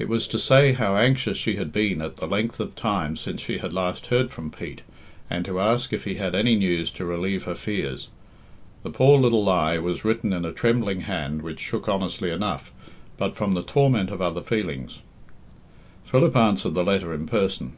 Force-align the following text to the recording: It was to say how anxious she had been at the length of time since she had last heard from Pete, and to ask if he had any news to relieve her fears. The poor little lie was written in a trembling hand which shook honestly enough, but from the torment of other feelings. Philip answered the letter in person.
It 0.00 0.08
was 0.08 0.26
to 0.26 0.38
say 0.40 0.72
how 0.72 0.96
anxious 0.96 1.38
she 1.38 1.54
had 1.54 1.70
been 1.70 2.02
at 2.02 2.16
the 2.16 2.26
length 2.26 2.58
of 2.58 2.74
time 2.74 3.16
since 3.16 3.40
she 3.40 3.58
had 3.58 3.72
last 3.72 4.08
heard 4.08 4.32
from 4.32 4.50
Pete, 4.50 4.82
and 5.30 5.44
to 5.44 5.60
ask 5.60 5.92
if 5.92 6.02
he 6.02 6.16
had 6.16 6.34
any 6.34 6.56
news 6.56 6.90
to 6.90 7.04
relieve 7.04 7.44
her 7.44 7.54
fears. 7.54 8.08
The 8.82 8.90
poor 8.90 9.16
little 9.20 9.44
lie 9.44 9.78
was 9.78 10.04
written 10.04 10.32
in 10.32 10.44
a 10.44 10.50
trembling 10.50 11.02
hand 11.02 11.42
which 11.42 11.60
shook 11.60 11.88
honestly 11.88 12.32
enough, 12.32 12.72
but 13.16 13.36
from 13.36 13.52
the 13.52 13.62
torment 13.62 14.10
of 14.10 14.20
other 14.20 14.42
feelings. 14.42 15.02
Philip 16.02 16.34
answered 16.34 16.74
the 16.74 16.82
letter 16.82 17.14
in 17.14 17.26
person. 17.26 17.74